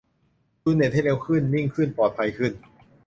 [0.61, 2.51] จูนเน็ตให้เร็วขึ้น นิ่งขึ้น ปลอดภัยขึ้น